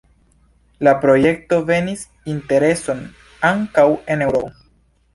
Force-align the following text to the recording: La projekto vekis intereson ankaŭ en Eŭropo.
La 0.87 0.93
projekto 1.03 1.59
vekis 1.69 2.07
intereson 2.35 3.07
ankaŭ 3.55 3.89
en 4.17 4.29
Eŭropo. 4.31 4.57